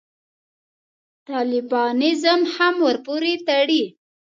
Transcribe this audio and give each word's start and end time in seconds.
طالبانیزم 1.27 2.41
هم 2.55 2.75
ورپورې 2.85 3.33
تړي. 3.47 3.83